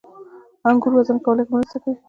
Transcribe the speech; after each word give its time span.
•انګور 0.67 0.91
وزن 0.95 1.17
کمولو 1.23 1.43
کې 1.47 1.51
مرسته 1.53 1.77
کوي. 1.83 1.97